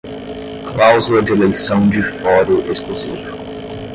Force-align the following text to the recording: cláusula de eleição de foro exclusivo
cláusula 0.73 1.21
de 1.21 1.31
eleição 1.31 1.87
de 1.87 2.01
foro 2.01 2.59
exclusivo 2.71 3.37